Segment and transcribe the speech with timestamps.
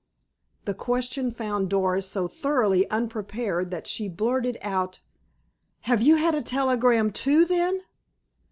[0.65, 4.99] The question found Doris so thoroughly unprepared that she blurted out:
[5.81, 7.81] "Have you had a telegram, too, then?"